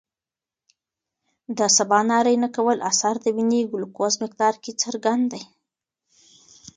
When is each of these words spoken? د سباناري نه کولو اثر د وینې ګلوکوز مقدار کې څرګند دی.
د 1.57 1.59
سباناري 1.77 2.35
نه 2.43 2.49
کولو 2.55 2.81
اثر 2.91 3.15
د 3.23 3.25
وینې 3.35 3.61
ګلوکوز 3.71 4.13
مقدار 4.23 4.53
کې 4.63 4.71
څرګند 4.81 5.23
دی. 5.33 5.43